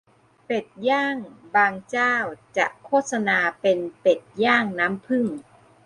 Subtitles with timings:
[0.45, 1.17] เป็ดย่าง
[1.55, 2.15] บางเจ้า
[2.57, 5.25] จะโฆษณาเป็นเป็ดย่างน้ำผึ้ง